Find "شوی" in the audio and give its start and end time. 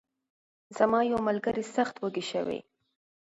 2.31-2.59